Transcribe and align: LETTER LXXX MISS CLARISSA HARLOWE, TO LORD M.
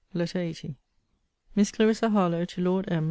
LETTER 0.15 0.39
LXXX 0.39 0.75
MISS 1.55 1.69
CLARISSA 1.73 2.09
HARLOWE, 2.09 2.45
TO 2.45 2.61
LORD 2.61 2.85
M. 2.91 2.99